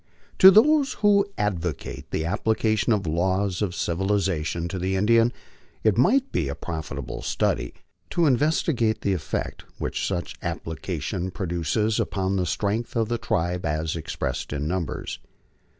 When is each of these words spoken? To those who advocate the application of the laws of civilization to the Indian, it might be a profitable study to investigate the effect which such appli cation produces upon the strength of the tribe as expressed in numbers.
To 0.39 0.49
those 0.49 0.93
who 1.05 1.27
advocate 1.37 2.09
the 2.09 2.25
application 2.25 2.91
of 2.91 3.03
the 3.03 3.11
laws 3.11 3.61
of 3.61 3.75
civilization 3.75 4.67
to 4.69 4.79
the 4.79 4.95
Indian, 4.95 5.31
it 5.83 5.95
might 5.95 6.31
be 6.31 6.47
a 6.47 6.55
profitable 6.55 7.21
study 7.21 7.75
to 8.09 8.25
investigate 8.25 9.01
the 9.01 9.13
effect 9.13 9.63
which 9.77 10.07
such 10.07 10.39
appli 10.39 10.81
cation 10.81 11.29
produces 11.29 11.99
upon 11.99 12.35
the 12.35 12.47
strength 12.47 12.95
of 12.95 13.09
the 13.09 13.19
tribe 13.19 13.63
as 13.63 13.95
expressed 13.95 14.51
in 14.51 14.67
numbers. 14.67 15.19